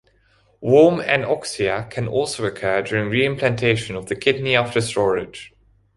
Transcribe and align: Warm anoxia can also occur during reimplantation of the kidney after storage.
Warm 0.61 0.95
anoxia 0.99 1.85
can 1.91 2.07
also 2.07 2.43
occur 2.43 2.81
during 2.81 3.11
reimplantation 3.11 3.95
of 3.95 4.07
the 4.07 4.15
kidney 4.15 4.55
after 4.55 4.81
storage. 4.81 5.53